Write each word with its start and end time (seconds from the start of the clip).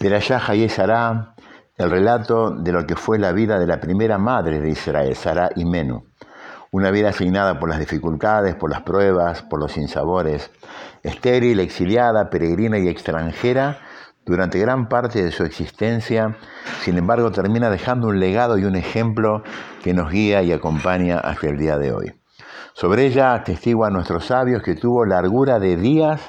Perashá 0.00 0.40
Hayé 0.48 0.70
Sará, 0.70 1.34
el 1.76 1.90
relato 1.90 2.52
de 2.52 2.72
lo 2.72 2.86
que 2.86 2.96
fue 2.96 3.18
la 3.18 3.32
vida 3.32 3.58
de 3.58 3.66
la 3.66 3.80
primera 3.80 4.16
madre 4.16 4.58
de 4.58 4.70
Israel, 4.70 5.14
Sará 5.14 5.50
y 5.54 5.66
Menú. 5.66 6.06
Una 6.70 6.90
vida 6.90 7.10
asignada 7.10 7.58
por 7.58 7.68
las 7.68 7.78
dificultades, 7.78 8.54
por 8.54 8.70
las 8.70 8.80
pruebas, 8.80 9.42
por 9.42 9.60
los 9.60 9.72
sinsabores, 9.72 10.50
estéril, 11.02 11.60
exiliada, 11.60 12.30
peregrina 12.30 12.78
y 12.78 12.88
extranjera 12.88 13.80
durante 14.24 14.58
gran 14.58 14.88
parte 14.88 15.22
de 15.22 15.32
su 15.32 15.44
existencia, 15.44 16.34
sin 16.80 16.96
embargo 16.96 17.30
termina 17.30 17.68
dejando 17.68 18.08
un 18.08 18.20
legado 18.20 18.56
y 18.56 18.64
un 18.64 18.76
ejemplo 18.76 19.42
que 19.82 19.92
nos 19.92 20.10
guía 20.10 20.42
y 20.42 20.50
acompaña 20.50 21.18
hasta 21.18 21.48
el 21.48 21.58
día 21.58 21.76
de 21.76 21.92
hoy. 21.92 22.14
Sobre 22.72 23.04
ella 23.04 23.34
atestiguan 23.34 23.92
nuestros 23.92 24.24
sabios 24.24 24.62
que 24.62 24.76
tuvo 24.76 25.04
largura 25.04 25.58
de 25.58 25.76
días 25.76 26.22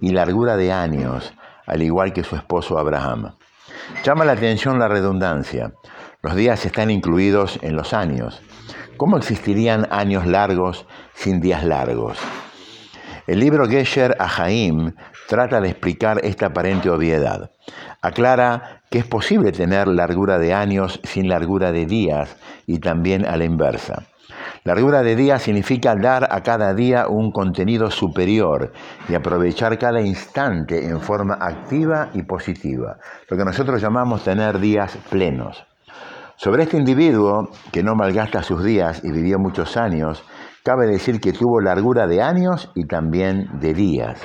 y 0.00 0.12
largura 0.12 0.56
de 0.56 0.70
años, 0.70 1.34
al 1.68 1.82
igual 1.82 2.12
que 2.12 2.24
su 2.24 2.34
esposo 2.34 2.78
Abraham. 2.78 3.34
Llama 4.02 4.24
la 4.24 4.32
atención 4.32 4.78
la 4.78 4.88
redundancia. 4.88 5.72
Los 6.22 6.34
días 6.34 6.64
están 6.66 6.90
incluidos 6.90 7.58
en 7.62 7.76
los 7.76 7.92
años. 7.92 8.40
¿Cómo 8.96 9.16
existirían 9.16 9.86
años 9.90 10.26
largos 10.26 10.86
sin 11.14 11.40
días 11.40 11.62
largos? 11.62 12.18
El 13.26 13.40
libro 13.40 13.68
Gesher 13.68 14.16
Ahaim 14.18 14.94
trata 15.28 15.60
de 15.60 15.68
explicar 15.68 16.20
esta 16.24 16.46
aparente 16.46 16.88
obviedad. 16.88 17.50
Aclara 18.00 18.80
que 18.90 18.98
es 18.98 19.06
posible 19.06 19.52
tener 19.52 19.86
largura 19.86 20.38
de 20.38 20.54
años 20.54 21.00
sin 21.04 21.28
largura 21.28 21.70
de 21.70 21.84
días 21.84 22.36
y 22.66 22.80
también 22.80 23.26
a 23.26 23.36
la 23.36 23.44
inversa. 23.44 24.06
Largura 24.64 25.02
de 25.02 25.16
día 25.16 25.38
significa 25.38 25.94
dar 25.94 26.28
a 26.30 26.42
cada 26.42 26.72
día 26.72 27.08
un 27.08 27.30
contenido 27.30 27.90
superior 27.90 28.72
y 29.08 29.14
aprovechar 29.14 29.78
cada 29.78 30.00
instante 30.00 30.86
en 30.86 31.00
forma 31.00 31.34
activa 31.34 32.08
y 32.14 32.22
positiva, 32.22 32.96
lo 33.28 33.36
que 33.36 33.44
nosotros 33.44 33.82
llamamos 33.82 34.24
tener 34.24 34.58
días 34.58 34.96
plenos. 35.10 35.62
Sobre 36.36 36.62
este 36.62 36.78
individuo, 36.78 37.50
que 37.70 37.82
no 37.82 37.94
malgasta 37.94 38.42
sus 38.42 38.64
días 38.64 39.02
y 39.04 39.12
vivió 39.12 39.38
muchos 39.38 39.76
años, 39.76 40.24
cabe 40.64 40.86
decir 40.86 41.20
que 41.20 41.32
tuvo 41.32 41.60
largura 41.60 42.06
de 42.06 42.22
años 42.22 42.70
y 42.74 42.86
también 42.86 43.60
de 43.60 43.74
días. 43.74 44.20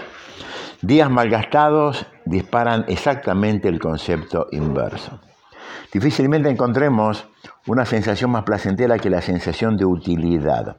Días 0.83 1.09
malgastados 1.09 2.05
disparan 2.25 2.83
exactamente 2.89 3.69
el 3.69 3.79
concepto 3.79 4.47
inverso. 4.51 5.17
Difícilmente 5.93 6.49
encontremos 6.49 7.25
una 7.67 7.85
sensación 7.85 8.31
más 8.31 8.43
placentera 8.43 8.99
que 8.99 9.09
la 9.09 9.21
sensación 9.21 9.77
de 9.77 9.85
utilidad. 9.85 10.75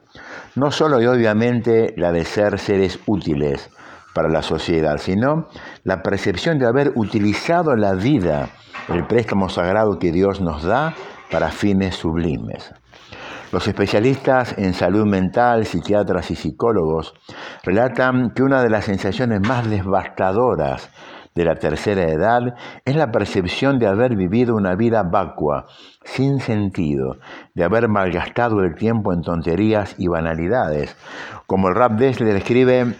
No 0.53 0.69
solo 0.69 1.01
y 1.01 1.07
obviamente 1.07 1.95
la 1.97 2.11
de 2.11 2.23
ser 2.23 2.59
seres 2.59 2.99
útiles 3.07 3.71
para 4.13 4.29
la 4.29 4.43
sociedad, 4.43 4.99
sino 4.99 5.47
la 5.83 6.03
percepción 6.03 6.59
de 6.59 6.67
haber 6.67 6.91
utilizado 6.93 7.75
la 7.75 7.95
vida, 7.95 8.49
el 8.89 9.07
préstamo 9.07 9.49
sagrado 9.49 9.97
que 9.97 10.11
Dios 10.11 10.39
nos 10.39 10.61
da 10.61 10.93
para 11.31 11.49
fines 11.49 11.95
sublimes. 11.95 12.75
Los 13.55 13.69
especialistas 13.69 14.53
en 14.57 14.73
salud 14.73 15.05
mental, 15.05 15.65
psiquiatras 15.65 16.29
y 16.29 16.35
psicólogos 16.35 17.13
relatan 17.63 18.31
que 18.31 18.43
una 18.43 18.61
de 18.61 18.69
las 18.69 18.83
sensaciones 18.83 19.39
más 19.47 19.69
devastadoras 19.69 20.89
de 21.33 21.45
la 21.45 21.55
tercera 21.55 22.03
edad 22.03 22.41
es 22.83 22.97
la 22.97 23.13
percepción 23.13 23.79
de 23.79 23.87
haber 23.87 24.17
vivido 24.17 24.57
una 24.57 24.75
vida 24.75 25.03
vacua, 25.09 25.67
sin 26.03 26.41
sentido, 26.41 27.15
de 27.53 27.63
haber 27.63 27.87
malgastado 27.87 28.59
el 28.59 28.75
tiempo 28.75 29.13
en 29.13 29.21
tonterías 29.21 29.95
y 29.97 30.09
banalidades. 30.09 30.97
Como 31.47 31.69
el 31.69 31.75
rap 31.75 31.93
Dessler 31.93 32.35
escribe, 32.35 32.97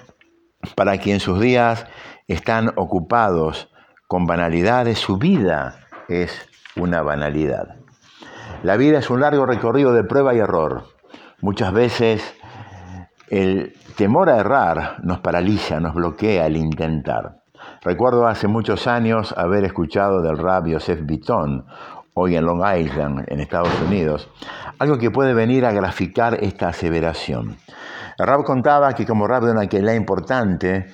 para 0.77 0.97
quien 0.99 1.19
sus 1.19 1.41
días 1.41 1.85
están 2.29 2.69
ocupados 2.77 3.69
con 4.07 4.25
banalidades, 4.25 4.99
su 4.99 5.17
vida 5.17 5.79
es 6.07 6.47
una 6.77 7.01
banalidad. 7.01 7.84
La 8.65 8.77
vida 8.77 8.97
es 8.97 9.11
un 9.11 9.19
largo 9.19 9.45
recorrido 9.45 9.93
de 9.93 10.03
prueba 10.03 10.33
y 10.33 10.39
error. 10.39 10.85
Muchas 11.39 11.71
veces 11.71 12.33
el 13.29 13.75
temor 13.95 14.27
a 14.27 14.39
errar 14.39 15.03
nos 15.03 15.19
paraliza, 15.19 15.79
nos 15.79 15.93
bloquea 15.93 16.47
el 16.47 16.57
intentar. 16.57 17.43
Recuerdo 17.83 18.25
hace 18.25 18.47
muchos 18.47 18.87
años 18.87 19.35
haber 19.37 19.65
escuchado 19.65 20.23
del 20.23 20.39
rap 20.39 20.65
Joseph 20.67 21.01
Bitton, 21.03 21.67
hoy 22.15 22.37
en 22.37 22.45
Long 22.45 22.63
Island, 22.75 23.25
en 23.27 23.39
Estados 23.39 23.79
Unidos, 23.85 24.31
algo 24.79 24.97
que 24.97 25.11
puede 25.11 25.35
venir 25.35 25.63
a 25.63 25.71
graficar 25.71 26.43
esta 26.43 26.69
aseveración. 26.69 27.57
El 28.17 28.25
rap 28.25 28.43
contaba 28.45 28.93
que 28.93 29.05
como 29.05 29.27
rap 29.27 29.43
de 29.43 29.51
una 29.51 29.67
que 29.67 29.77
importante, 29.77 30.87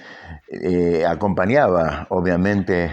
eh, 0.49 1.05
acompañaba 1.07 2.05
obviamente 2.09 2.91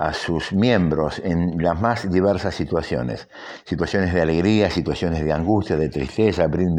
a 0.00 0.12
sus 0.12 0.52
miembros 0.52 1.20
en 1.24 1.60
las 1.60 1.80
más 1.80 2.08
diversas 2.08 2.54
situaciones. 2.54 3.28
Situaciones 3.64 4.14
de 4.14 4.22
alegría, 4.22 4.70
situaciones 4.70 5.24
de 5.24 5.32
angustia, 5.32 5.76
de 5.76 5.88
tristeza, 5.88 6.46
brin 6.46 6.76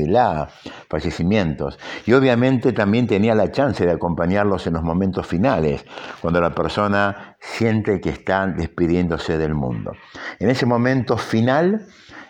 fallecimientos. 0.89 1.77
Y 2.05 2.13
obviamente 2.13 2.71
también 2.71 3.07
tenía 3.07 3.35
la 3.35 3.51
chance 3.51 3.85
de 3.85 3.91
acompañarlos 3.91 4.65
en 4.67 4.73
los 4.73 4.83
momentos 4.83 5.27
finales, 5.27 5.85
cuando 6.21 6.39
la 6.39 6.51
persona 6.51 7.35
siente 7.41 7.99
que 7.99 8.09
está 8.09 8.47
despidiéndose 8.47 9.37
del 9.37 9.53
mundo. 9.53 9.91
En 10.39 10.49
ese 10.49 10.65
momento 10.65 11.17
final, 11.17 11.87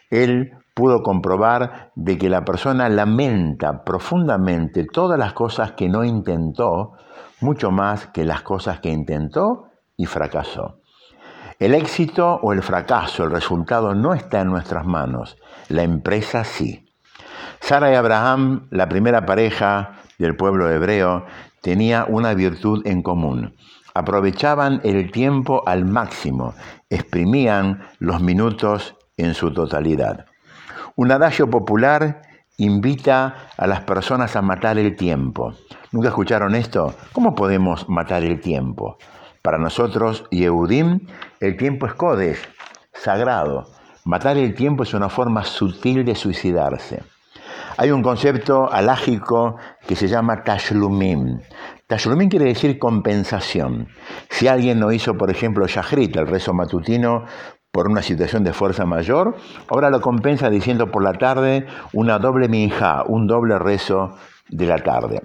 él 0.09 0.53
pudo 0.73 1.03
comprobar 1.03 1.91
de 1.95 2.17
que 2.17 2.29
la 2.29 2.43
persona 2.43 2.89
lamenta 2.89 3.83
profundamente 3.83 4.85
todas 4.91 5.19
las 5.19 5.33
cosas 5.33 5.73
que 5.73 5.87
no 5.87 6.03
intentó, 6.03 6.93
mucho 7.41 7.69
más 7.69 8.07
que 8.07 8.25
las 8.25 8.41
cosas 8.41 8.79
que 8.79 8.89
intentó 8.89 9.67
y 9.95 10.07
fracasó. 10.07 10.78
El 11.59 11.75
éxito 11.75 12.39
o 12.41 12.53
el 12.53 12.63
fracaso, 12.63 13.25
el 13.25 13.31
resultado 13.31 13.93
no 13.93 14.13
está 14.13 14.39
en 14.39 14.47
nuestras 14.47 14.85
manos, 14.85 15.35
la 15.67 15.83
empresa 15.83 16.45
sí. 16.45 16.85
Sara 17.59 17.91
y 17.91 17.95
Abraham, 17.95 18.69
la 18.71 18.87
primera 18.87 19.25
pareja 19.25 19.99
del 20.17 20.37
pueblo 20.37 20.71
hebreo, 20.71 21.25
tenía 21.61 22.05
una 22.07 22.33
virtud 22.33 22.87
en 22.87 23.01
común. 23.01 23.55
Aprovechaban 23.93 24.79
el 24.85 25.11
tiempo 25.11 25.61
al 25.65 25.83
máximo, 25.83 26.53
exprimían 26.89 27.83
los 27.99 28.21
minutos 28.21 28.95
en 29.17 29.33
su 29.33 29.51
totalidad. 29.51 30.27
Un 30.95 31.11
adagio 31.11 31.49
popular 31.49 32.21
invita 32.55 33.49
a 33.57 33.67
las 33.67 33.81
personas 33.81 34.37
a 34.37 34.41
matar 34.41 34.77
el 34.77 34.95
tiempo. 34.95 35.53
¿Nunca 35.91 36.07
escucharon 36.07 36.55
esto? 36.55 36.95
¿Cómo 37.11 37.35
podemos 37.35 37.89
matar 37.89 38.23
el 38.23 38.39
tiempo? 38.39 38.97
Para 39.41 39.57
nosotros, 39.57 40.25
Yehudim, 40.31 41.07
el 41.39 41.57
tiempo 41.57 41.85
es 41.85 41.93
Kodesh, 41.93 42.39
sagrado. 42.93 43.67
Matar 44.03 44.37
el 44.37 44.53
tiempo 44.53 44.83
es 44.83 44.93
una 44.93 45.09
forma 45.09 45.43
sutil 45.45 46.03
de 46.03 46.15
suicidarse. 46.15 47.03
Hay 47.77 47.91
un 47.91 48.03
concepto 48.03 48.69
alágico 48.71 49.55
que 49.87 49.95
se 49.95 50.09
llama 50.09 50.43
tashlumim. 50.43 51.39
Tashlumim 51.87 52.29
quiere 52.29 52.45
decir 52.45 52.77
compensación. 52.77 53.87
Si 54.29 54.47
alguien 54.47 54.79
no 54.79 54.91
hizo, 54.91 55.15
por 55.15 55.31
ejemplo, 55.31 55.65
shahrit, 55.65 56.17
el 56.17 56.27
rezo 56.27 56.53
matutino, 56.53 57.23
por 57.71 57.87
una 57.87 58.01
situación 58.01 58.43
de 58.43 58.51
fuerza 58.51 58.85
mayor, 58.85 59.37
ahora 59.69 59.89
lo 59.89 60.01
compensa 60.01 60.49
diciendo 60.49 60.91
por 60.91 61.03
la 61.03 61.13
tarde 61.13 61.67
una 61.93 62.19
doble 62.19 62.49
minja, 62.49 63.03
un 63.07 63.27
doble 63.27 63.57
rezo 63.59 64.17
de 64.49 64.65
la 64.65 64.79
tarde. 64.79 65.21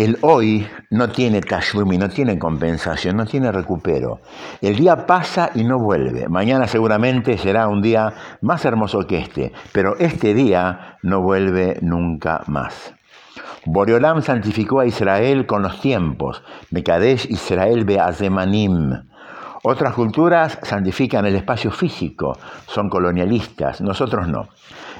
El 0.00 0.16
hoy 0.22 0.66
no 0.88 1.10
tiene 1.10 1.42
tashlumi, 1.42 1.98
no 1.98 2.08
tiene 2.08 2.38
compensación, 2.38 3.18
no 3.18 3.26
tiene 3.26 3.52
recupero. 3.52 4.20
El 4.62 4.76
día 4.76 5.04
pasa 5.04 5.50
y 5.54 5.62
no 5.62 5.78
vuelve. 5.78 6.26
Mañana 6.26 6.66
seguramente 6.66 7.36
será 7.36 7.68
un 7.68 7.82
día 7.82 8.14
más 8.40 8.64
hermoso 8.64 9.06
que 9.06 9.18
este, 9.18 9.52
pero 9.72 9.98
este 9.98 10.32
día 10.32 10.96
no 11.02 11.20
vuelve 11.20 11.76
nunca 11.82 12.44
más. 12.46 12.94
Boreolam 13.66 14.22
santificó 14.22 14.80
a 14.80 14.86
Israel 14.86 15.44
con 15.44 15.60
los 15.60 15.82
tiempos. 15.82 16.42
Mekadesh 16.70 17.26
Israel 17.30 17.84
Beazemanim. 17.84 19.02
Otras 19.64 19.92
culturas 19.92 20.58
santifican 20.62 21.26
el 21.26 21.36
espacio 21.36 21.70
físico, 21.70 22.38
son 22.66 22.88
colonialistas, 22.88 23.82
nosotros 23.82 24.28
no. 24.28 24.48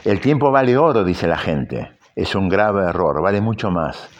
El 0.04 0.20
tiempo 0.20 0.50
vale 0.50 0.76
oro, 0.76 1.04
dice 1.04 1.26
la 1.26 1.38
gente. 1.38 1.90
Es 2.14 2.34
un 2.34 2.50
grave 2.50 2.82
error, 2.82 3.22
vale 3.22 3.40
mucho 3.40 3.70
más. 3.70 4.10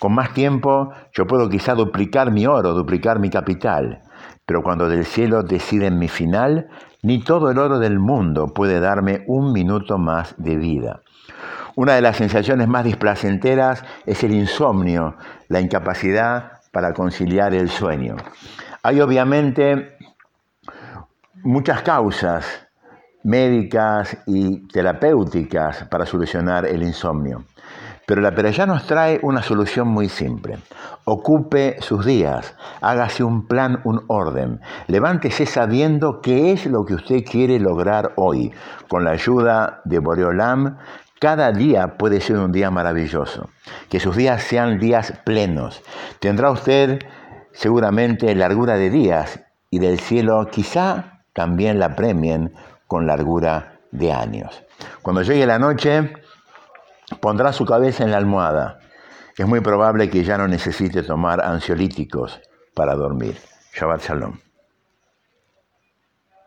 Con 0.00 0.14
más 0.14 0.32
tiempo 0.32 0.92
yo 1.12 1.26
puedo 1.26 1.50
quizá 1.50 1.74
duplicar 1.74 2.32
mi 2.32 2.46
oro, 2.46 2.72
duplicar 2.72 3.18
mi 3.18 3.28
capital, 3.28 4.00
pero 4.46 4.62
cuando 4.62 4.88
del 4.88 5.04
cielo 5.04 5.42
deciden 5.42 5.98
mi 5.98 6.08
final, 6.08 6.68
ni 7.02 7.22
todo 7.22 7.50
el 7.50 7.58
oro 7.58 7.78
del 7.78 7.98
mundo 7.98 8.46
puede 8.46 8.80
darme 8.80 9.24
un 9.26 9.52
minuto 9.52 9.98
más 9.98 10.34
de 10.38 10.56
vida. 10.56 11.02
Una 11.76 11.96
de 11.96 12.00
las 12.00 12.16
sensaciones 12.16 12.66
más 12.66 12.84
displacenteras 12.84 13.84
es 14.06 14.24
el 14.24 14.32
insomnio, 14.32 15.16
la 15.48 15.60
incapacidad 15.60 16.52
para 16.72 16.94
conciliar 16.94 17.52
el 17.52 17.68
sueño. 17.68 18.16
Hay 18.82 19.02
obviamente 19.02 19.98
muchas 21.42 21.82
causas 21.82 22.46
médicas 23.22 24.16
y 24.26 24.66
terapéuticas 24.68 25.84
para 25.90 26.06
solucionar 26.06 26.64
el 26.64 26.82
insomnio. 26.82 27.44
Pero 28.10 28.22
la 28.22 28.34
Perayá 28.34 28.66
nos 28.66 28.88
trae 28.88 29.20
una 29.22 29.40
solución 29.40 29.86
muy 29.86 30.08
simple. 30.08 30.58
Ocupe 31.04 31.76
sus 31.78 32.04
días, 32.04 32.56
hágase 32.80 33.22
un 33.22 33.46
plan, 33.46 33.82
un 33.84 34.02
orden. 34.08 34.60
Levántese 34.88 35.46
sabiendo 35.46 36.20
qué 36.20 36.50
es 36.50 36.66
lo 36.66 36.84
que 36.84 36.94
usted 36.94 37.22
quiere 37.22 37.60
lograr 37.60 38.14
hoy. 38.16 38.50
Con 38.88 39.04
la 39.04 39.12
ayuda 39.12 39.80
de 39.84 40.00
Boreolam, 40.00 40.78
cada 41.20 41.52
día 41.52 41.98
puede 41.98 42.20
ser 42.20 42.38
un 42.38 42.50
día 42.50 42.72
maravilloso. 42.72 43.48
Que 43.88 44.00
sus 44.00 44.16
días 44.16 44.42
sean 44.42 44.80
días 44.80 45.12
plenos. 45.24 45.80
Tendrá 46.18 46.50
usted 46.50 46.98
seguramente 47.52 48.34
largura 48.34 48.74
de 48.74 48.90
días 48.90 49.38
y 49.70 49.78
del 49.78 50.00
cielo 50.00 50.48
quizá 50.50 51.22
también 51.32 51.78
la 51.78 51.94
premien 51.94 52.54
con 52.88 53.06
largura 53.06 53.78
de 53.92 54.12
años. 54.12 54.64
Cuando 55.00 55.22
llegue 55.22 55.46
la 55.46 55.60
noche, 55.60 56.12
pondrá 57.20 57.52
su 57.52 57.64
cabeza 57.64 58.04
en 58.04 58.10
la 58.10 58.18
almohada. 58.18 58.78
Es 59.36 59.46
muy 59.46 59.60
probable 59.60 60.10
que 60.10 60.24
ya 60.24 60.38
no 60.38 60.46
necesite 60.48 61.02
tomar 61.02 61.40
ansiolíticos 61.42 62.40
para 62.74 62.94
dormir. 62.94 63.36
Shabbat 63.74 64.02
Shalom. 64.02 64.49